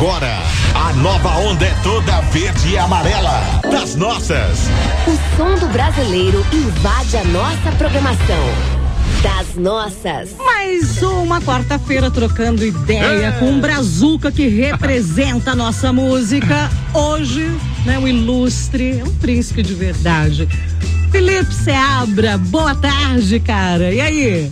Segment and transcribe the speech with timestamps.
[0.00, 0.34] agora,
[0.74, 3.60] a nova onda é toda verde e amarela.
[3.70, 4.60] Das nossas.
[5.06, 8.48] O som do brasileiro invade a nossa programação.
[9.22, 10.30] Das nossas.
[10.38, 13.32] Mais uma quarta-feira trocando ideia É.
[13.32, 16.70] com um brazuca que representa a nossa música.
[16.94, 17.54] Hoje,
[17.84, 20.48] né, o ilustre, é um príncipe de verdade.
[21.12, 23.92] Felipe Seabra, boa tarde, cara.
[23.92, 24.50] E aí?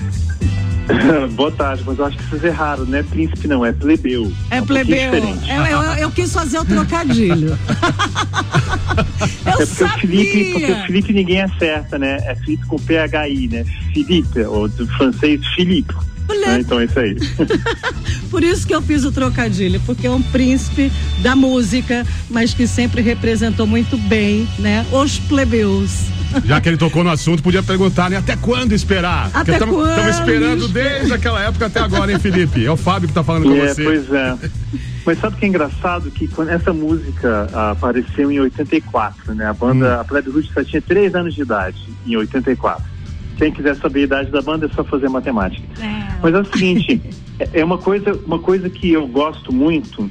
[1.34, 4.32] Boa tarde, mas eu acho que vocês erraram, não é príncipe não, é plebeu.
[4.50, 5.36] É um pouquinho plebeu.
[5.48, 7.58] Eu, eu- eu quis fazer o trocadilho.
[9.46, 9.94] eu É porque sabia.
[9.96, 12.18] o Felipe, porque o Felipe ninguém acerta, né?
[12.24, 13.64] É Felipe com PHI, né?
[13.92, 15.94] Felipe, ou do francês Philippe.
[16.30, 16.46] Olha.
[16.48, 16.60] Né?
[16.60, 17.16] Então é isso aí.
[18.30, 22.66] Por isso que eu fiz o trocadilho, porque é um príncipe da música, mas que
[22.66, 25.90] sempre representou muito bem, né, os plebeus.
[26.44, 28.16] Já que ele tocou no assunto, podia perguntar, né?
[28.16, 29.30] Até quando esperar?
[29.34, 32.64] Até Estamos quando esperando desde aquela época até agora, hein, Felipe?
[32.64, 33.82] É o Fábio que tá falando com É, você.
[33.84, 34.36] pois é.
[35.06, 36.10] Mas sabe o que é engraçado?
[36.10, 39.46] Que quando essa música ah, apareceu em 84, né?
[39.46, 40.00] A banda, Hum.
[40.00, 42.84] a Plebe Rude só tinha 3 anos de idade, em 84.
[43.38, 45.62] Quem quiser saber a idade da banda é só fazer matemática.
[46.22, 47.00] Mas é o seguinte,
[47.40, 50.10] é- é uma coisa, uma coisa que eu gosto muito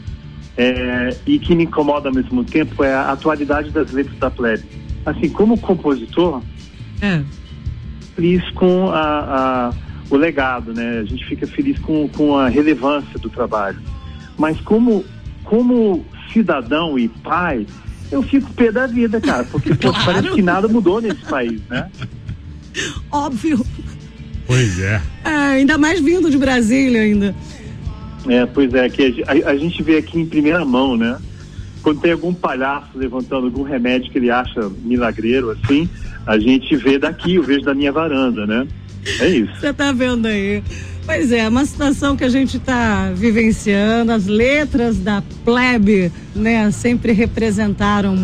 [0.56, 4.64] é, e que me incomoda ao mesmo tempo é a atualidade das letras da Plebe.
[5.10, 6.42] Assim, como compositor,
[7.02, 7.22] É.
[8.14, 9.74] feliz com a, a-
[10.10, 11.00] o legado, né?
[11.00, 13.80] A gente fica feliz com, com a relevância do trabalho.
[14.38, 15.06] Mas como,
[15.46, 17.66] como cidadão e pai,
[18.12, 20.06] eu fico pé da vida, cara, porque pô, Claro.
[20.06, 21.90] parece que nada mudou nesse país, né?
[23.10, 23.66] Óbvio.
[24.46, 25.02] Pois é.
[25.24, 27.34] É, ainda mais vindo de Brasília ainda.
[28.28, 31.18] É, pois é, que a, a gente vê aqui em primeira mão, né?
[31.88, 35.90] Quando tem algum palhaço levantando algum remédio que ele acha milagreiro, assim,
[36.26, 38.68] a gente vê daqui, eu vejo da minha varanda, né?
[39.22, 39.54] É isso.
[39.58, 40.62] Você tá vendo aí.
[41.06, 47.14] Pois é, uma situação que a gente está vivenciando, as letras da plebe, né, sempre
[47.14, 48.18] representaram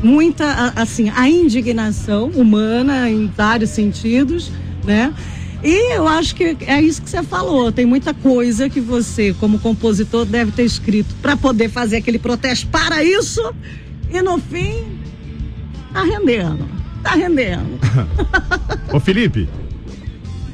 [0.00, 4.52] muita, assim, a indignação humana em vários sentidos,
[4.84, 5.12] né?
[5.62, 9.58] E eu acho que é isso que você falou, tem muita coisa que você, como
[9.58, 13.42] compositor, deve ter escrito para poder fazer aquele protesto para isso
[14.10, 14.84] e no fim
[15.92, 16.64] tá rendendo,
[17.02, 17.78] tá rendendo.
[18.94, 19.48] Ô, Felipe,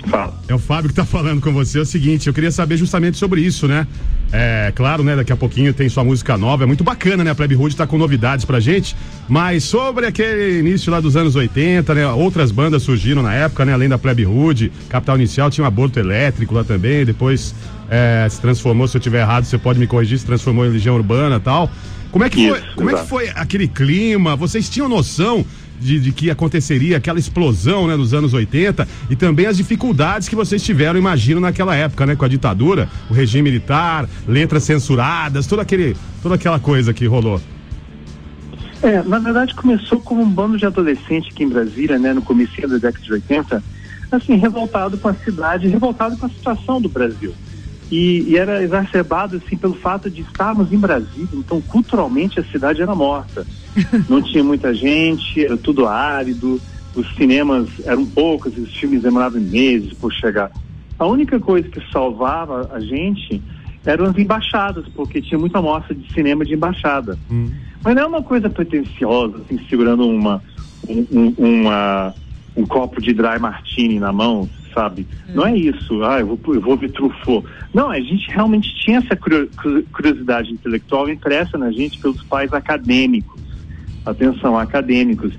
[0.07, 0.41] Fala.
[0.49, 1.79] é o Fábio que tá falando com você.
[1.79, 3.87] É o seguinte, eu queria saber justamente sobre isso, né?
[4.37, 5.15] É, claro, né?
[5.15, 6.65] Daqui a pouquinho tem sua música nova.
[6.65, 7.31] É muito bacana, né?
[7.31, 8.97] A Plebe Hood tá com novidades pra gente.
[9.29, 12.05] Mas sobre aquele início lá dos anos 80, né?
[12.09, 13.73] Outras bandas surgiram na época, né?
[13.73, 17.05] Além da Plebe Hood, Capital Inicial tinha um aborto elétrico lá também.
[17.05, 17.55] Depois
[17.89, 20.97] é, se transformou, se eu tiver errado, você pode me corrigir, se transformou em Legião
[20.97, 21.71] Urbana e tal.
[22.11, 22.59] Como é que foi?
[22.59, 24.35] Isso, Como é que foi aquele clima?
[24.35, 25.47] Vocês tinham noção
[25.81, 30.37] de, de que aconteceria aquela explosão, né, nos anos 80 e também as dificuldades que
[30.37, 35.63] vocês tiveram, imagino, naquela época, né, com a ditadura, o regime militar, letras censuradas, toda
[35.63, 37.41] aquele, toda aquela coisa que rolou.
[38.83, 42.61] É, na verdade começou como um bando de adolescente aqui em Brasília, né, no começo
[42.61, 43.63] da década de 80,
[44.13, 47.35] assim, revoltado com a cidade, revoltado com a situação do Brasil.
[47.91, 52.81] E, e era exacerbado, assim, pelo fato de estarmos em Brasília, então culturalmente a cidade
[52.83, 53.47] era morta.
[54.09, 56.61] Não tinha muita gente, era tudo árido,
[56.95, 60.51] os cinemas eram poucos, os filmes demoravam meses por chegar.
[60.99, 63.43] A única coisa que salvava a gente
[63.85, 67.19] eram as embaixadas, porque tinha muita mostra de cinema de embaixada.
[67.85, 70.43] Mas não é uma coisa pretensiosa, assim, segurando uma,
[70.89, 72.15] um, um, uma-
[72.57, 75.07] um copo de dry martini na mão, sabe?
[75.35, 77.47] Não é isso, ah, eu vou, eu vou ver Truffaut.
[77.73, 82.53] Não, a gente realmente tinha essa curio- cu- curiosidade intelectual impressa na gente pelos pais
[82.53, 83.41] acadêmicos.
[84.05, 85.33] Atenção, acadêmicos.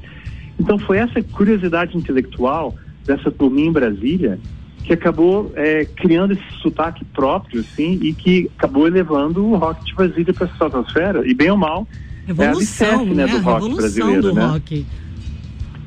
[0.59, 2.73] Então foi essa curiosidade intelectual
[3.05, 4.39] dessa turminha em Brasília
[4.83, 9.95] que acabou é, criando esse sotaque próprio, assim, e que acabou elevando o rock de
[9.95, 11.27] Brasília para a estratosfera.
[11.27, 11.87] E bem ou mal,
[12.27, 13.25] Revolução, é alicerce, né?
[13.25, 14.45] né, do rock Revolução brasileiro, do né?
[14.45, 14.85] rock.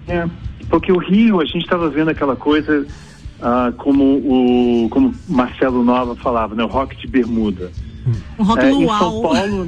[0.09, 0.27] É,
[0.69, 2.85] porque o Rio, a gente estava vendo aquela coisa
[3.41, 7.71] ah, como o como Marcelo Nova falava, né, o rock de bermuda.
[8.39, 8.87] Um rock É, em.
[8.87, 9.67] São Paulo,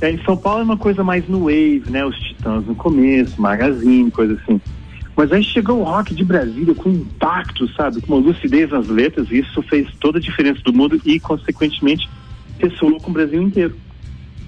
[0.00, 3.40] é, em São Paulo é uma coisa mais no wave, né, os Titãs no começo,
[3.40, 4.60] Magazine, coisa assim.
[5.16, 9.30] Mas aí chegou o rock de Brasília com impacto, sabe, com uma lucidez nas letras,
[9.30, 12.08] e isso fez toda a diferença do mundo e, consequentemente,
[12.58, 13.76] ressoou com o Brasil inteiro.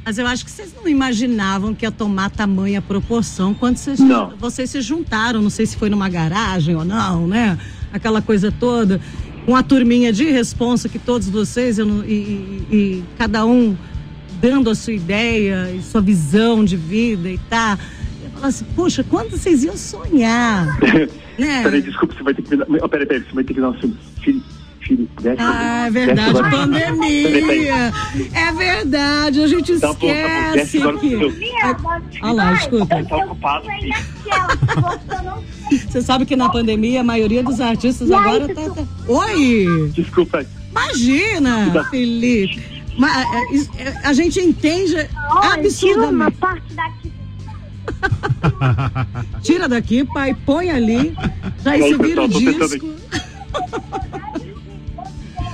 [0.04, 3.98] Mas eu acho que vocês não imaginavam que ia tomar tamanha proporção quando vocês,
[4.38, 5.40] vocês se juntaram.
[5.40, 7.58] Não sei se foi numa garagem ou não, né?
[7.94, 9.00] Aquela coisa toda.
[9.46, 13.76] Com a turminha de responsa que todos vocês eu não- e, e- e cada um
[14.40, 17.78] dando a sua ideia e sua visão de vida e tá.
[18.24, 20.66] Eu falo assim, poxa, quando vocês iam sonhar?
[21.38, 21.62] né?
[21.62, 22.66] Peraí, desculpa, você vai ter que me dar.
[22.82, 23.98] Oh, peraí, peraí, você vai ter que dar um segundo.
[24.22, 24.42] Fi-
[24.80, 25.08] filho.
[25.22, 27.92] Desce, ah, é verdade, desce pandemia.
[28.34, 31.16] É verdade, a gente Tá bom, tá bom, desce esquece que.
[31.16, 31.32] pro
[32.22, 33.04] Olha lá, escuta.
[33.04, 33.94] Tá ocupado, filho.
[35.70, 38.70] Você sabe que na pandemia a maioria dos artistas agora tá.
[38.70, 39.90] tá- Oi!
[39.94, 40.44] Desculpa.
[40.70, 42.62] Imagina, Felipe.
[42.98, 46.36] Ma- é, is- é, A gente entende Olha, tira uma absurdamente.
[46.38, 47.12] parte daqui.
[49.42, 51.14] Tira daqui, pai, põe ali.
[51.64, 52.94] Já aí, se vira o disco.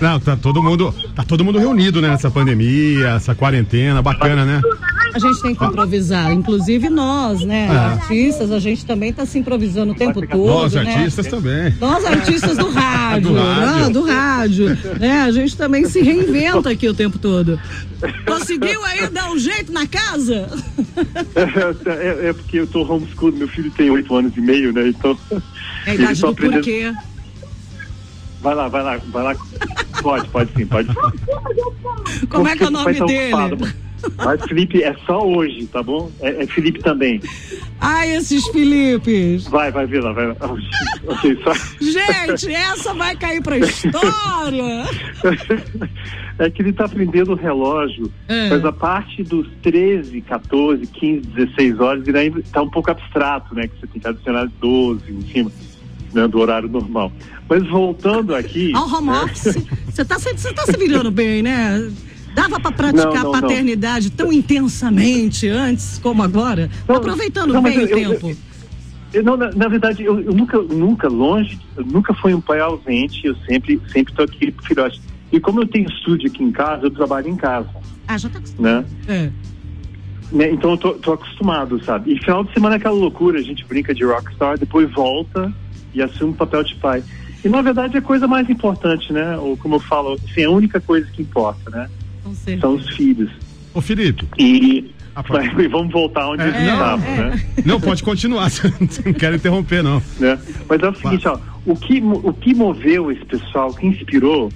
[0.00, 4.60] Não, tá todo mundo, tá todo mundo reunido, né, nessa pandemia, essa quarentena, bacana, né?
[5.12, 7.66] A gente tem que improvisar, inclusive nós, né?
[7.66, 7.70] É.
[7.76, 10.46] Artistas, a gente também tá se improvisando o tempo todo.
[10.46, 10.80] Nós, né?
[10.94, 11.74] artistas também.
[11.80, 13.76] Nós, artistas do rádio, Do rádio.
[13.84, 13.90] né?
[13.90, 15.22] do rádio, né?
[15.22, 17.58] A gente também se reinventa aqui o tempo todo.
[18.26, 20.48] Conseguiu aí dar um jeito na casa?
[21.34, 24.88] É, é- é porque eu tô homeschool, meu filho tem oito anos e meio, né?
[24.88, 25.16] Então.
[25.86, 26.92] É a idade do aprendendo- porquê.
[28.42, 29.36] Vai lá, vai lá, vai lá.
[30.02, 32.26] Pode, pode sim, pode sim.
[32.30, 33.34] Como é que é o nome dele?
[33.34, 33.89] ocupado.
[34.17, 36.11] Mas Felipe é só hoje, tá bom?
[36.20, 37.20] É, é Felipe também.
[37.81, 39.44] Ai, esses Filipes.
[39.49, 40.37] Vai, vai ver lá, vai lá.
[41.06, 41.52] Ok, só.
[41.81, 44.85] Gente, essa vai cair pra história.
[46.38, 48.49] É que ele tá aprendendo o relógio, É.
[48.49, 53.55] mas a parte dos 13, 14, 15, 16 horas, ele ainda tá um pouco abstrato,
[53.55, 53.69] né?
[53.69, 55.52] Que você tem que adicionar 12 em cima
[56.14, 57.12] né, do horário normal.
[57.49, 58.73] Mas voltando aqui.
[58.75, 59.56] Ao home office.
[59.87, 61.91] Você tá, tá se virando bem, né?
[62.32, 66.70] Dava pra praticar Não, não, a paternidade tão intensamente antes como agora?
[66.88, 68.36] Não, aproveitando não, bem eu- o eu- tempo.
[69.12, 72.60] Eu, não, na, na verdade, eu, eu nunca, nunca longe, eu nunca fui um pai
[72.60, 75.00] ausente, eu sempre, sempre tô aqui pro filhote.
[75.32, 77.68] E como eu tenho estúdio aqui em casa, eu trabalho em casa,
[78.06, 78.86] Ah, já tá acostumado.
[79.08, 79.32] né?
[79.32, 79.32] É.
[80.30, 82.12] Né, Então eu tô, tô acostumado, sabe?
[82.12, 85.52] E final de semana é aquela loucura, a gente brinca de rockstar, depois volta
[85.92, 87.02] e assume o papel de pai.
[87.44, 89.36] E na verdade é a coisa mais importante, né?
[89.38, 91.88] Ou como eu falo, assim, é a única coisa que importa, né?
[92.61, 93.31] São os filhos.
[93.75, 94.25] Ô, Felipe.
[94.38, 97.17] E Ah, mas, vamos voltar onde É, a gente não, estava, é.
[97.31, 97.43] né?
[97.64, 98.50] Não, pode continuar.
[99.05, 100.02] Não quero interromper, não.
[100.19, 100.38] né?
[100.69, 104.50] Mas é o seguinte, ó, o que, o que moveu esse pessoal, o que inspirou,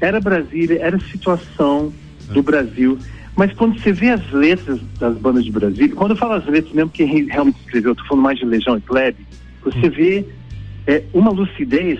[0.00, 1.92] era Brasília, era a situação
[2.32, 2.98] do Brasil.
[3.36, 6.72] Mas quando você vê as letras das bandas de Brasília, quando eu falo as letras
[6.74, 9.26] mesmo que re- realmente escreveu, eu tô falando mais de Legião e Plebe,
[9.64, 10.24] você vê
[10.86, 11.98] é, uma lucidez,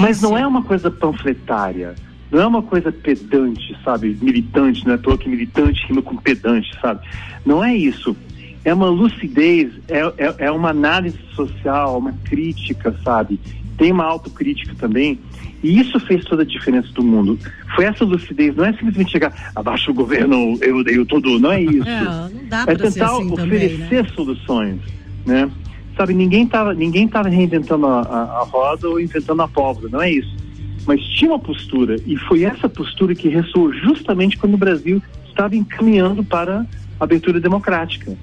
[0.00, 1.94] mas não é uma coisa panfletária.
[2.30, 4.16] Não é uma coisa pedante, sabe?
[4.20, 7.00] Militante, não é toa que militante rima com pedante, sabe?
[7.44, 8.16] Não é isso.
[8.64, 13.40] É uma lucidez, é, é, é uma análise social, uma crítica, sabe?
[13.76, 15.18] Tem uma autocrítica também.
[15.62, 17.38] E isso fez toda a diferença do mundo.
[17.74, 21.38] Foi essa lucidez, não é simplesmente chegar, abaixo o governo, eu odeio tudo.
[21.38, 21.88] Não é isso.
[21.88, 24.10] É, não dá é tentar assim também, oferecer né?
[24.14, 24.78] soluções,
[25.26, 25.50] né?
[25.96, 30.00] Sabe, ninguém estava ninguém tava reinventando a, a, a roda ou inventando a pólvora, não
[30.00, 30.34] é isso.
[30.90, 35.54] Mas tinha uma postura, e foi essa postura que ressoou justamente quando o Brasil estava
[35.54, 36.66] encaminhando para
[36.98, 38.18] a abertura democrática.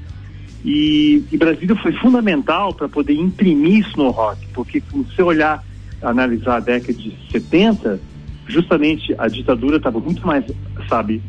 [0.66, 5.64] E, e Brasília foi fundamental para poder imprimir isso no rock, porque se você olhar,
[6.02, 8.02] analisar a década de 70,
[8.50, 10.44] justamente a ditadura estava muito mais,
[10.90, 11.22] sabe,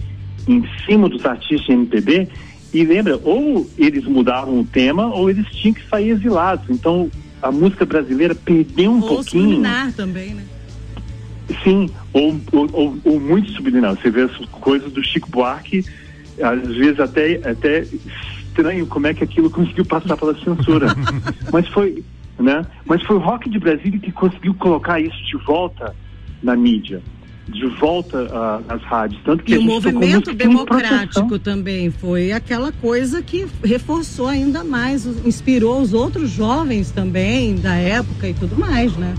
[0.48, 2.28] em cima dos artistas de MPB,
[2.74, 6.68] e lembra, ou eles mudavam o tema, ou eles tinham que sair exilados.
[6.68, 7.08] Então,
[7.40, 9.44] a música brasileira perdeu um Ou pouquinho.
[9.44, 10.42] subliminar também, né?
[11.68, 13.94] Sim, ou, ou, ou, ou muito subliminar.
[13.94, 15.84] Você vê as coisas do Chico Buarque,
[16.42, 20.86] às vezes até, até estranho como é que aquilo conseguiu passar pela censura.
[21.52, 22.02] Mas foi,
[22.38, 22.64] né?
[22.86, 25.94] Mas foi o rock de Brasília que conseguiu colocar isso de volta
[26.42, 27.02] na mídia,
[27.46, 29.20] de volta ah, nas rádios.
[29.22, 35.82] Tanto que E o movimento democrático também foi aquela coisa que reforçou ainda mais, inspirou
[35.82, 39.14] os outros jovens também da época e tudo mais, né?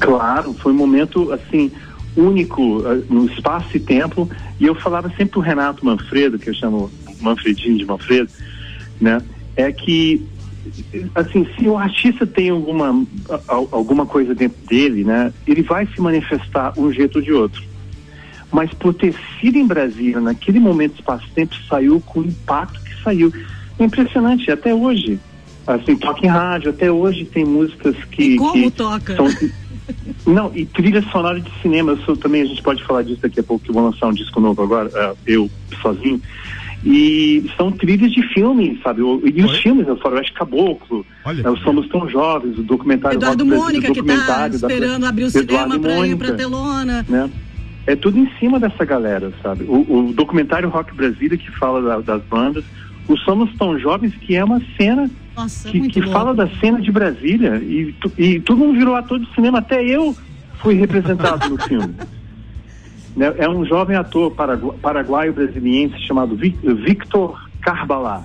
[0.00, 1.70] Claro, foi um momento assim
[2.16, 4.28] único eh, no espaço e tempo.
[4.58, 6.90] E eu falava sempre pro Renato Manfredo, que eu chamo
[7.20, 8.28] Manfredinho de Manfredo,
[9.00, 9.22] né?
[9.56, 10.26] É que
[11.14, 13.06] assim, se o artista tem alguma
[13.48, 15.32] alguma coisa dentro dele, né?
[15.46, 17.62] Ele vai se manifestar um jeito ou de outro.
[18.52, 23.32] Mas por ter sido em Brasília, naquele momento espaço-tempo, saiu com o impacto que saiu.
[23.78, 25.20] É impressionante, até hoje.
[25.66, 28.34] Assim, toca em rádio, até hoje tem músicas que.
[28.34, 29.16] E como que toca?
[29.16, 29.28] são-
[30.26, 33.40] não, e trilha sonora de cinema, eu sou também, a gente pode falar disso daqui
[33.40, 35.50] a pouco, que eu vou lançar um disco novo agora, eh, eu
[35.82, 36.20] sozinho.
[36.84, 39.02] E são trilhas de filmes, sabe?
[39.02, 39.58] O- E os Oi?
[39.58, 41.42] filmes, o Faroeste Caboclo, Olha.
[41.46, 44.66] eh, os Somos Tão Jovens, o documentário Eduardo Rock Mônica, o que tá documentário da-
[44.68, 47.04] esperando abrir o Eduardo cinema pra ir pra telona.
[47.08, 47.30] né?
[47.86, 49.64] É tudo em cima dessa galera, sabe?
[49.64, 52.64] O, o documentário Rock Brasília, que fala da- das bandas,
[53.08, 55.10] o Somos Tão Jovens, que é uma cena
[55.42, 59.32] Nossa, que, que fala da cena de Brasília e, e todo mundo virou ator de
[59.34, 60.14] cinema, até eu
[60.58, 61.94] fui representado no filme.
[63.16, 68.22] Né, É um jovem ator paragu- paraguaio-brasiliense chamado Vi- Victor Carbalá.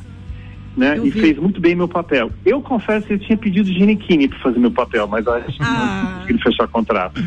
[0.78, 1.22] Né, Eu e vi.
[1.22, 2.32] fez muito bem meu papel.
[2.46, 6.04] Eu confesso que eu tinha pedido Ginequini para fazer meu papel, mas acho que Ah.
[6.14, 7.20] não consegui fechar contrato.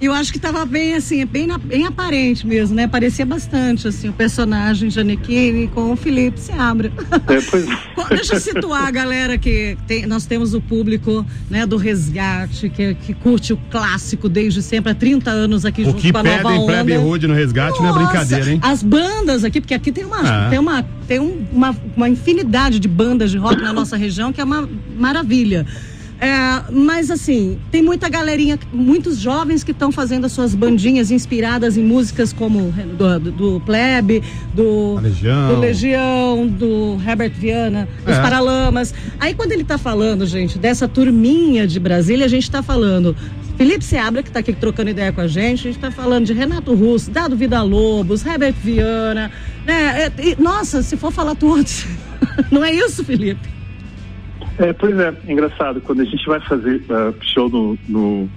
[0.00, 2.86] Eu acho que estava bem assim, bem, na- bem aparente mesmo, né?
[2.86, 6.90] Parecia bastante assim o personagem Janequine com o Felipe Seabra.
[7.28, 11.66] É, pois- Bom, Deixa eu situar a galera que tem, nós temos o público né,
[11.66, 15.98] do resgate, que, que curte o clássico desde sempre, há 30 anos aqui O junto
[15.98, 17.06] que com a nova pedem Plebe onda.
[17.06, 18.58] Hood no resgate não é Nossa, brincadeira, hein?
[18.62, 20.48] As bandas aqui, porque aqui tem uma, Ah.
[20.48, 24.40] tem uma, tem um- uma, uma infinidade de bandas de rock na nossa região, que
[24.40, 24.66] é uma
[24.98, 25.66] maravilha.
[26.20, 31.78] É, mas assim, tem muita galerinha, muitos jovens que estão fazendo as suas bandinhas inspiradas
[31.78, 34.22] em músicas como do, do, do Plebe,
[34.54, 35.54] do Legião.
[35.54, 38.20] do Legião, do Herbert Viana, dos É.
[38.20, 38.92] Paralamas.
[39.18, 43.16] Aí quando ele tá falando, gente, dessa turminha de Brasília, a gente tá falando
[43.56, 46.32] Felipe Seabra, que tá aqui trocando ideia com a gente, a gente tá falando de
[46.34, 49.30] Renato Russo, Dado Vida Lobos, Herbert Viana,
[49.66, 50.04] né?
[50.04, 51.86] É, e, nossa, se for falar todos.
[52.50, 53.48] Não é isso, Felipe?
[54.60, 58.28] É, pois é, engraçado, quando a gente vai fazer ah, show no, no,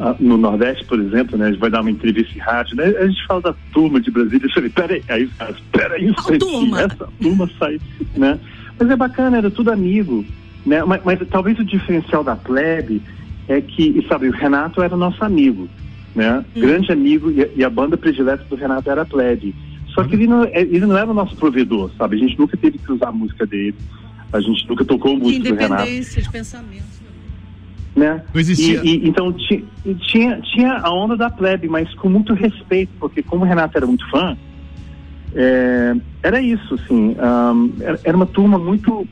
[0.00, 2.84] ah, no Nordeste, por exemplo, né, a gente vai dar uma entrevista em rádio, né,
[2.86, 5.30] a gente fala da turma de Brasília, eu falei, peraí, aí
[5.70, 6.80] peraí, Qual turma?
[6.80, 7.78] essa turma sai,
[8.16, 8.40] né,
[8.80, 10.24] mas é bacana, era tudo amigo,
[10.64, 13.02] né, mas, mas talvez o diferencial da plebe
[13.46, 15.68] é que, e sabe, o Renato era nosso amigo,
[16.14, 19.54] né, grande amigo, e, a- e a banda predileta do Renato era a plebe,
[19.88, 22.56] só que ele não, é- ele não era o nosso provedor, sabe, a gente nunca
[22.56, 23.74] teve que usar a música dele,
[24.32, 27.04] a gente nunca tocou música do Renato independência de pensamento.
[27.96, 28.22] né?
[28.34, 32.08] Não existia- E, e- então ti- e tinha, tinha a onda da plebe, mas com
[32.08, 34.36] muito respeito, porque como o Renato era muito fã,
[35.34, 39.06] é, era isso, assim, ahn, era, era uma turma muito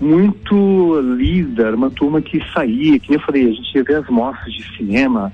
[0.00, 4.08] muito lida, era uma turma que saía, que eu falei, a gente ia ver as
[4.08, 5.30] mostras de cinema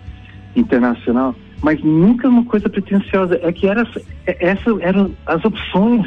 [0.57, 3.89] internacional, mas nunca uma coisa pretensiosa, é que era,
[4.27, 6.05] é- essas eram as opções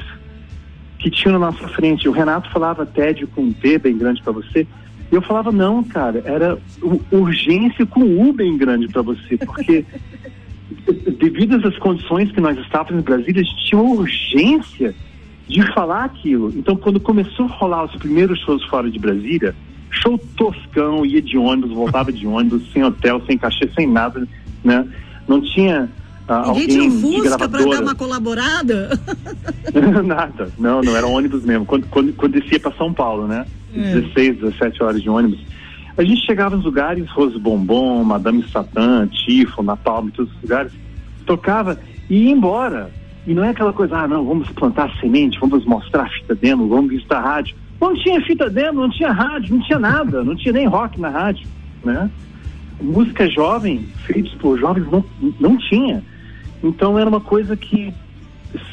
[1.00, 2.08] que tinham na nossa frente.
[2.08, 4.68] O Renato falava tédio com T bem grande para você.
[5.12, 6.58] E eu falava, não, cara, era
[7.12, 9.84] urgência com U bem grande para você, porque
[11.18, 14.94] devido às condições que nós estávamos em Brasília, a gente tinha uma urgência
[15.48, 16.54] de falar aquilo.
[16.56, 19.56] Então, quando começou a rolar os primeiros shows fora de Brasília,
[19.90, 24.28] show toscão, ia de ônibus, voltava de ônibus, sem hotel, sem cachê, sem nada,
[24.64, 24.88] né?
[25.28, 25.90] Não tinha
[26.30, 29.00] Ninguém alguém Fusca para dar uma colaborada?
[30.06, 31.66] Nada, não, não era ônibus mesmo.
[31.66, 33.46] Quando, quando, quando descia para São Paulo, né?
[33.76, 33.96] É.
[33.96, 35.40] 16, 17 horas de ônibus.
[35.98, 40.72] A gente chegava nos lugares, Rose Bombom, Madame Satã, Tifo, Napalm, todos os lugares,
[41.26, 41.78] tocava
[42.10, 42.90] e ia embora.
[43.28, 46.68] E não é aquela coisa, ah, não, vamos plantar semente, vamos mostrar a fita demo,
[46.68, 47.56] vamos visitar a rádio.
[47.82, 51.10] Não tinha fita demo, não tinha rádio, não tinha nada, não tinha nem rock na
[51.10, 51.48] rádio,
[51.84, 52.10] né?
[52.82, 55.04] Música jovem, feitos por jovens, não,
[55.40, 56.04] não tinha.
[56.64, 57.94] Então era uma coisa que,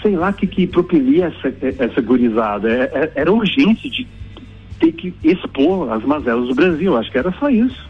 [0.03, 2.69] sei lá, que, que propelia essa, essa gurizada.
[2.69, 4.07] É- é- Era urgente de
[4.81, 6.97] ter que expor as mazelas do Brasil.
[6.97, 7.87] Acho que era só isso.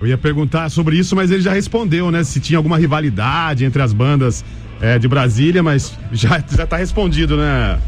[0.00, 2.22] Eu ia perguntar sobre isso, mas ele já respondeu, né?
[2.22, 4.44] Se tinha alguma rivalidade entre as bandas
[4.80, 7.78] é, de Brasília, mas já, já tá respondido, né?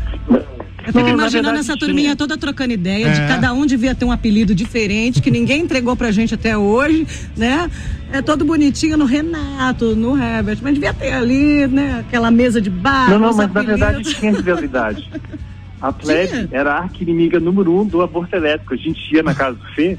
[0.88, 2.16] Eu fico imaginando verdade, essa turminha tinha.
[2.16, 3.26] toda trocando ideia, de É.
[3.28, 7.70] cada um devia ter um apelido diferente, que ninguém entregou pra gente até hoje, né?
[8.12, 12.70] É todo bonitinho no Renato, no Herbert, mas devia ter ali, né, aquela mesa de
[12.70, 13.10] bar.
[13.10, 14.14] não, não, mas na verdade apelidos.
[14.14, 15.10] tinha rivalidade.
[15.80, 18.74] A plebe era a arqui-inimiga número um do aborto elétrico.
[18.74, 19.96] A gente ia na casa do Fê,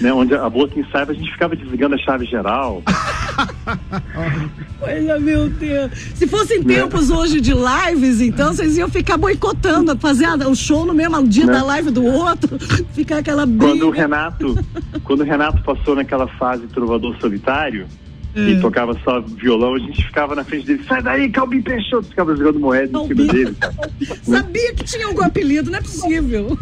[0.00, 2.82] né, onde aborto em saiba, a gente ficava desligando a chave geral.
[4.80, 5.90] Olha, meu Deus.
[6.14, 6.74] Se fossem Né?
[6.76, 11.26] tempos hoje de lives, então, vocês iam ficar boicotando, fazer a- o show no mesmo
[11.26, 11.52] dia Né?
[11.52, 12.58] da live do outro,
[12.94, 13.66] ficar aquela briga.
[13.66, 14.58] Quando o Renato,
[15.04, 17.86] quando o Renato passou naquela fase trovador solitário,
[18.34, 18.40] É.
[18.50, 22.36] e tocava só violão, a gente ficava na frente dele, sai daí, Calbi Peixoto, ficava
[22.36, 23.56] jogando moeda em cima dele.
[24.22, 26.56] Sabia que tinha algum apelido, não é possível.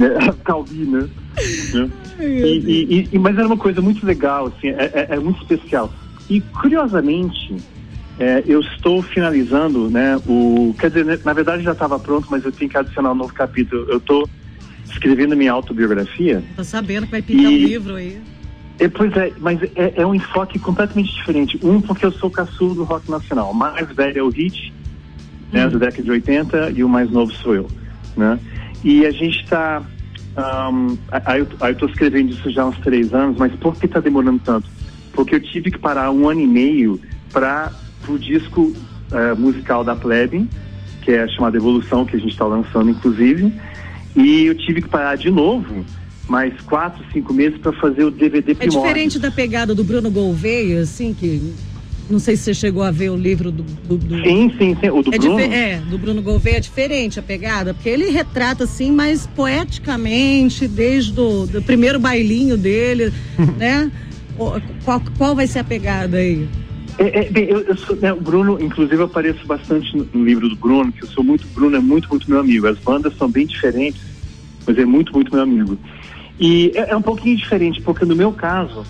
[0.00, 1.06] É, Calbi, né?
[2.18, 5.92] E, e- e- mas era uma coisa muito legal, assim, é, é- é muito especial.
[6.28, 7.56] E curiosamente,
[8.18, 10.16] é, eu estou finalizando, né?
[10.26, 13.16] O, quer dizer, né, na verdade já estava pronto, mas eu tenho que adicionar um
[13.16, 13.84] novo capítulo.
[13.88, 14.28] Eu estou
[14.90, 16.42] escrevendo minha autobiografia.
[16.56, 18.20] Tô sabendo que vai pintar um E- livro aí.
[18.78, 21.58] É, pois é, mas é, é um enfoque completamente diferente.
[21.62, 23.50] Um, porque eu sou caçulo do rock nacional.
[23.50, 24.72] O mais velho é o Hit,
[25.52, 27.70] né, da década de 80, e o mais novo sou eu.
[28.16, 28.38] Né?
[28.82, 29.84] E a gente está.
[30.36, 33.86] Aí eu aí eu tô escrevendo isso já há uns três anos, mas por que
[33.86, 34.68] está demorando tanto?
[35.12, 37.00] Porque eu tive que parar um ano e meio
[37.32, 37.72] para
[38.08, 38.72] o disco
[39.12, 40.48] eh, musical da Plebe,
[41.02, 43.52] que é chamado Evolução, que a gente está lançando, inclusive.
[44.16, 45.84] E eu tive que parar de novo
[46.28, 48.82] mais quatro, cinco meses para fazer o DVD É Primórdios.
[48.82, 51.52] diferente da pegada do Bruno Gouveia, assim, que
[52.08, 53.62] não sei se você chegou a ver o livro do.
[53.62, 54.90] do, do- Sim, sim, sim.
[54.90, 55.40] O do é, Bruno.
[55.40, 61.18] é, do Bruno Gouveia é diferente a pegada, porque ele retrata assim mais poeticamente, desde
[61.18, 63.12] o do primeiro bailinho dele,
[63.58, 63.90] né?
[64.84, 66.46] Qual, qual vai ser a pegada aí?
[66.98, 70.24] É, é, bem, eu, eu sou, né, o Bruno, inclusive, eu apareço bastante no, no
[70.24, 71.46] livro do Bruno, que eu sou muito.
[71.54, 72.66] Bruno é muito, muito meu amigo.
[72.66, 74.02] As bandas são bem diferentes,
[74.66, 75.78] mas é muito, muito meu amigo.
[76.38, 78.84] E é, é um pouquinho diferente, porque no meu caso,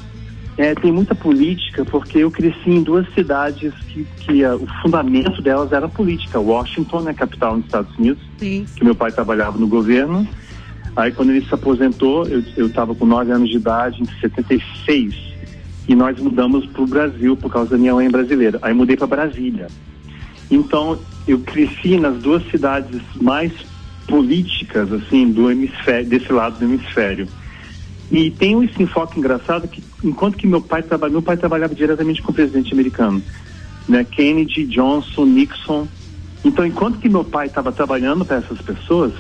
[0.57, 5.43] é, tem muita política, porque eu cresci em duas cidades que, que ah, o fundamento
[5.43, 6.39] delas era política.
[6.39, 8.65] Washington, né, capital dos Estados Unidos, Sim.
[8.77, 10.27] que meu pai trabalhava no governo.
[10.97, 15.17] Aí, quando ele se aposentou, eu estava com 9 anos de idade, em 76,
[15.89, 18.61] e nós mudamos para o Brasil por causa da minha mãe brasileira.
[18.63, 19.67] Aí, mudei para Brasília.
[20.49, 20.97] Então,
[21.27, 23.53] eu cresci nas duas cidades mais
[24.07, 27.27] políticas, assim, do hemisfério, desse lado do hemisfério.
[28.11, 32.23] E tem esse enfoque engraçado que, enquanto que meu pai trabalhava, meu pai trabalhava diretamente
[32.23, 33.23] com o presidente americano,
[33.89, 34.05] né?
[34.05, 35.89] Kennedy, Johnson, Nixon.
[36.45, 39.13] Então, enquanto que meu pai estava trabalhando para essas pessoas,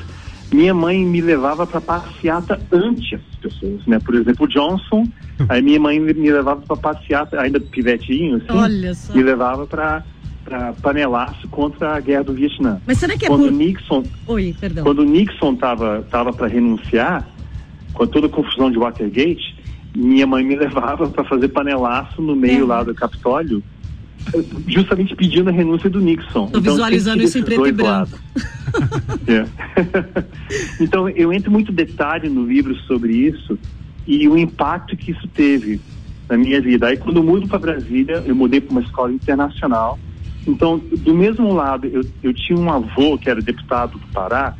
[0.53, 3.99] minha mãe me levava para passeata antes essas pessoas, né?
[3.99, 5.05] Por exemplo, Johnson,
[5.49, 9.14] aí minha mãe me levava para passeata, ainda pivetinho, assim, Olha só.
[9.14, 10.05] me levava para
[10.45, 12.79] para panelaço contra a guerra do Vietnã.
[12.87, 13.53] Mas será que é Quando por.
[13.53, 14.85] Nixon Oi, perdão.
[14.85, 17.26] quando o Nixon estava tava para renunciar,
[17.94, 19.56] com toda a confusão de Watergate,
[19.96, 22.66] minha mãe me levava para fazer panelaço no meio É.
[22.66, 23.62] lá do Capitólio,
[24.66, 26.48] justamente pedindo a renúncia do Nixon.
[26.48, 28.18] Tô visualizando sempre isso em preto e branco.
[29.26, 29.46] É.
[30.82, 33.58] então, eu entro muito detalhe no livro sobre isso
[34.06, 35.80] e o impacto que isso teve
[36.28, 36.88] na minha vida.
[36.88, 39.98] Aí, quando eu mudo para Brasília, eu mudei para uma escola internacional.
[40.46, 44.54] Então, do mesmo lado, eu, eu tinha um avô que era deputado do Pará,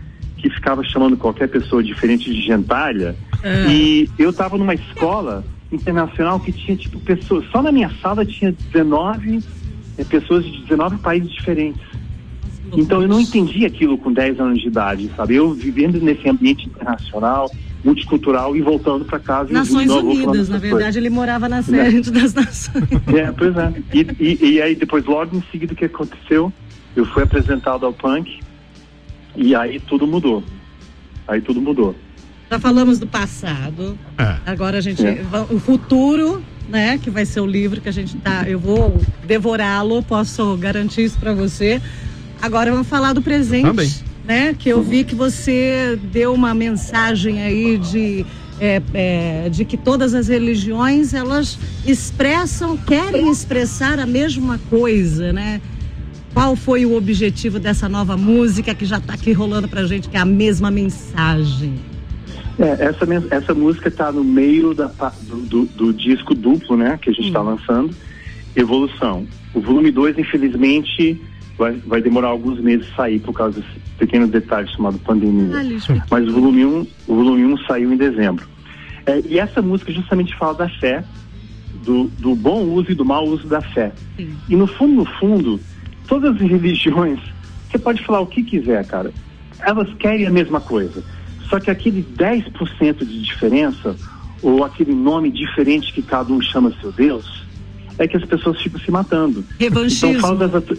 [0.45, 3.17] que ficava chamando qualquer pessoa diferente de gentalha.
[3.43, 3.67] Ah.
[3.67, 7.47] E eu estava numa escola internacional que tinha, tipo, pessoas.
[7.51, 9.43] Só na minha sala tinha 19
[9.97, 11.81] eh, pessoas de 19 países diferentes.
[12.77, 15.37] Então eu não entendi aquilo com 10 anos de idade, sabe?
[15.37, 17.51] Eu vivendo nesse ambiente internacional,
[17.83, 19.51] multicultural e voltando para casa.
[19.51, 22.87] Nações Unidas, na verdade, ele morava na sede das Nações.
[22.87, 23.15] coisas.
[23.15, 23.73] É, pois é.
[23.95, 26.53] E, e, e aí depois, logo em seguida, o que aconteceu?
[26.95, 28.44] Eu fui apresentado ao punk
[29.37, 30.43] e aí tudo mudou.
[31.27, 31.95] Aí tudo mudou.
[32.51, 33.99] Já falamos do passado.
[34.19, 34.37] É.
[34.47, 35.05] Agora a gente.
[35.05, 35.23] É.
[35.51, 36.99] O futuro, né?
[36.99, 38.45] Que vai ser o livro que a gente tá.
[38.47, 41.81] Eu vou devorá-lo, posso garantir isso para você.
[42.41, 43.67] Agora vamos falar do presente.
[43.67, 43.93] Também.
[44.25, 44.55] Né?
[44.59, 48.25] Que eu vi que você deu uma mensagem aí de.
[48.61, 55.61] é, é, de que todas as religiões elas expressam, querem expressar a mesma coisa, né?
[56.35, 60.17] Qual foi o objetivo dessa nova música que já está aqui rolando pra gente, que
[60.17, 61.75] é a mesma mensagem?
[62.59, 64.87] É, essa, essa música está no meio da,
[65.23, 66.99] do, do- do disco duplo, né?
[67.01, 67.95] Que a gente está lançando,
[68.57, 69.27] Evolução.
[69.53, 71.21] O volume 2, infelizmente,
[71.57, 75.57] vai, vai demorar alguns meses a sair por causa desse pequeno detalhe chamado pandemia.
[75.57, 76.05] Ah.
[76.11, 78.47] Mas o volume 1 um, o volume um saiu em dezembro.
[79.07, 81.05] É, e essa música justamente fala da fé,
[81.85, 83.93] do, do bom uso e do mau uso da fé.
[84.17, 84.35] Sim.
[84.49, 85.61] E no fundo, no fundo,
[86.07, 87.21] todas as religiões,
[87.71, 89.13] você pode falar o que quiser, cara,
[89.61, 91.03] elas querem a mesma coisa.
[91.49, 93.99] Só que aquele 10% de diferença,
[94.43, 97.27] ou aquele nome diferente que cada um chama seu Deus,
[97.99, 99.47] é que as pessoas ficam se matando.
[99.59, 100.09] Revanchismo.
[100.11, 100.79] Então fala das, atro-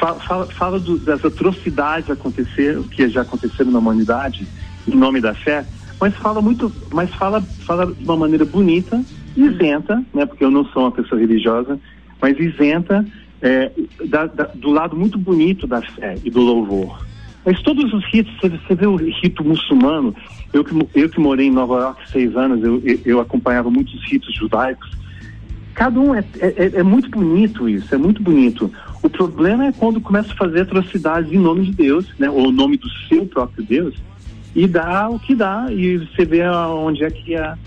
[0.00, 4.48] fala, fala do- das atrocidades acontecer, que já aconteceram na humanidade
[4.86, 5.66] em nome da fé,
[6.00, 9.04] mas fala muito, mas fala, fala de uma maneira bonita,
[9.36, 10.26] isenta, né?
[10.26, 11.80] Porque eu não sou uma pessoa religiosa,
[12.20, 13.06] mas isenta
[13.44, 13.70] é,
[14.06, 17.04] da- da- do lado muito bonito da fé e do louvor.
[17.44, 20.16] Mas todos os ritos, você, vê o rito muçulmano,
[20.52, 24.34] eu que, eu que morei em Nova York seis anos, eu, eu, acompanhava muitos ritos
[24.34, 24.90] judaicos,
[25.74, 28.72] Cada um é, é, é muito bonito isso, é muito bonito.
[29.02, 32.30] O problema é quando começa a fazer atrocidades em nome de Deus, né?
[32.30, 33.94] Ou em nome do seu próprio Deus,
[34.54, 37.58] e dá o que dá, e você vê onde é que a,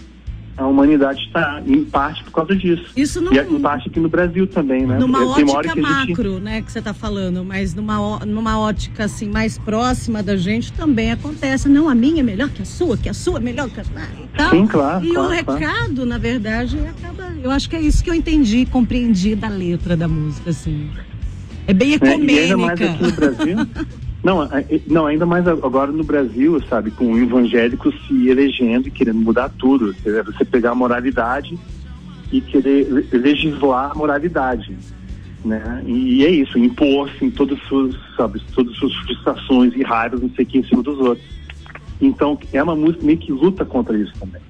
[0.57, 2.85] a humanidade está, em parte por causa disso.
[2.95, 4.97] Isso não- E em parte aqui no Brasil também, né?
[4.97, 8.59] Numa tem ótica que a gente- macro, né, que você está falando, mas numa, numa
[8.59, 11.69] ótica assim mais próxima da gente também acontece.
[11.69, 13.83] Não, a minha é melhor que a sua, que a sua é melhor que a
[14.35, 14.49] tal.
[14.49, 15.59] Sim, claro, E o claro, claro.
[15.59, 17.31] recado, na verdade, acaba.
[17.43, 20.89] Eu acho que é isso que eu entendi, compreendi da letra da música, assim.
[21.67, 22.91] É bem É, e ainda mais ecumênica.
[22.91, 23.57] aqui no Brasil.
[24.27, 24.49] Não,
[24.87, 29.47] não, ainda mais agora no Brasil, sabe, com o evangélico se elegendo e querendo mudar
[29.57, 29.95] tudo.
[30.03, 31.57] Você pegar a moralidade
[32.29, 34.77] e querer le- legislar a moralidade.
[35.45, 35.81] Né?
[35.85, 40.19] E, é isso, impor assim, todas as suas, sabe, todas as suas frustrações e raivas,
[40.19, 41.25] não sei o que, em cima dos outros.
[42.01, 44.41] Então é uma música meio que luta contra isso também,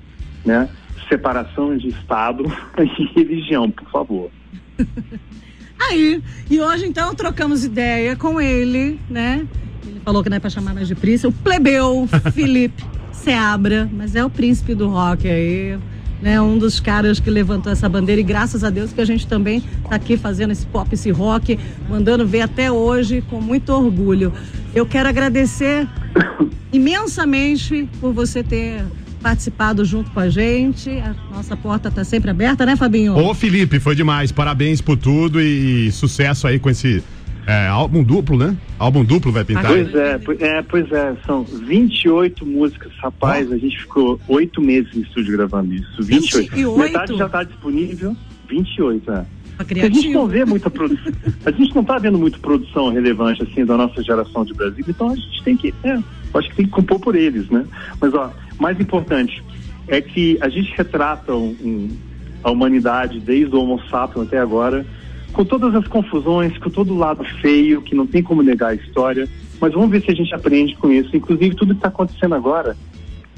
[0.44, 0.68] né?
[1.08, 2.46] Separação de Estado
[2.82, 4.32] e religião, por favor.
[5.80, 9.46] Aí, e hoje então trocamos ideia com ele, né?
[9.86, 14.16] Ele falou que não é pra chamar mais de príncipe, o plebeu Felipe Seabra, mas
[14.16, 15.78] é o príncipe do rock aí,
[16.22, 16.42] né?
[16.42, 19.62] Um dos caras que levantou essa bandeira e graças a Deus que a gente também
[19.90, 21.60] tá aqui fazendo esse pop, esse rock,
[21.90, 24.34] mandando ver até hoje com muito orgulho.
[24.74, 25.88] Eu quero agradecer
[26.74, 28.84] imensamente por você ter
[29.28, 30.90] participado junto com a gente.
[30.90, 33.18] A nossa porta está sempre aberta, né, Fabinho?
[33.18, 34.32] Ô, Felipe, foi demais.
[34.32, 37.04] Parabéns por tudo e sucesso aí com esse
[37.46, 38.56] é, álbum duplo, né?
[38.80, 39.66] Álbum duplo vai pintar.
[39.66, 43.50] Pois é, pois é, pois é, são 28 músicas, rapaz.
[43.52, 43.54] Oh.
[43.54, 46.04] A gente ficou oito meses em estúdio gravando isso.
[46.04, 46.56] 28.
[46.56, 46.78] 28?
[46.78, 48.16] Metade já está disponível.
[48.50, 49.26] 28, é.
[49.60, 51.12] A gente não vê muita produção.
[51.44, 55.10] A gente não está vendo muita produção relevante assim da nossa geração de Brasil, então
[55.10, 55.74] a gente tem que.
[55.84, 55.98] É,
[56.34, 57.66] acho que tem que compor por eles, né?
[58.00, 59.44] Mas ó, mais importante
[59.88, 61.98] é que a gente retrata um, um,
[62.44, 64.86] a humanidade desde o Homo sapiens até agora,
[65.32, 68.76] com todas as confusões, com todo o lado feio, que não tem como negar a
[68.76, 69.28] história,
[69.60, 71.16] mas vamos ver se a gente aprende com isso.
[71.16, 72.76] Inclusive, tudo que está acontecendo agora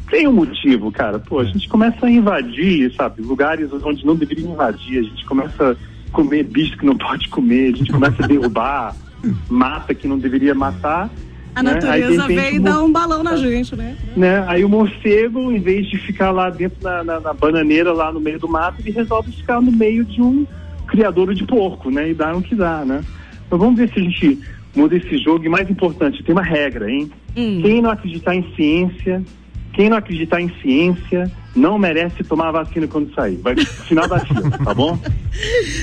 [0.10, 1.20] tem um motivo, cara.
[1.20, 5.72] Pô, a gente começa a invadir, sabe, lugares onde não deveria invadir, a gente começa
[5.72, 8.96] a comer bicho que não pode comer, a gente começa a derrubar,
[9.50, 11.10] mata que não deveria matar
[11.56, 11.74] a né?
[11.74, 13.96] natureza vem e dá um balão na gente, né?
[14.16, 14.44] né?
[14.48, 18.20] Aí o morcego, em vez de ficar lá dentro na, na, na, bananeira, lá no
[18.20, 20.46] meio do mato, ele resolve ficar no meio de um
[20.88, 22.10] criador de porco, né?
[22.10, 23.02] E dá o que dá, né?
[23.46, 24.40] Então vamos ver se a gente
[24.76, 25.46] muda esse jogo.
[25.46, 27.12] E mais importante, tem uma regra, hein?
[27.36, 27.62] Hum.
[27.62, 29.24] Quem não acreditar em ciência,
[29.74, 33.38] quem não acreditar em ciência não merece tomar a vacina quando sair.
[33.38, 35.00] Vai final da fila, tá bom?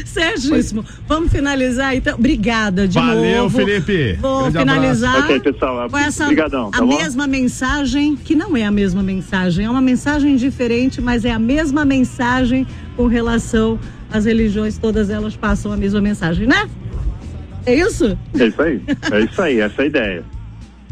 [0.05, 0.85] Certíssimo.
[1.07, 2.15] Vamos finalizar então.
[2.15, 3.59] Obrigada de Valeu, novo.
[3.59, 4.19] Valeu, Felipe.
[4.21, 6.97] Vou Grande finalizar ok, pessoal, com essa Obrigadão, tá a bom?
[6.97, 11.39] mesma mensagem, que não é a mesma mensagem, é uma mensagem diferente, mas é a
[11.39, 13.79] mesma mensagem com relação
[14.11, 16.69] às religiões, todas elas passam a mesma mensagem, né?
[17.67, 18.17] É isso?
[18.39, 18.81] É isso aí.
[19.11, 20.36] É isso aí, essa é a ideia.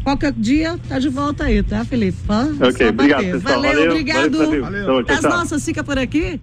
[0.05, 2.15] Qualquer dia tá de volta aí, tá, Felipe?
[2.61, 3.41] ok, obrigado, pessoal.
[3.41, 4.37] Valeu, valeu obrigado.
[4.37, 5.05] Valeu, valeu.
[5.09, 6.39] As nossas fica por aqui.